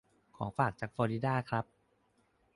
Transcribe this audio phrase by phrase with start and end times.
[0.37, 1.65] ของฝากจากฟลอริดาครับ